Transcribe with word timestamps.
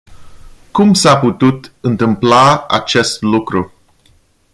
Cum 0.71 0.93
s-a 0.93 1.17
putut 1.17 1.71
întâmpla 1.81 2.65
acest 2.69 3.21
lucru? 3.21 3.71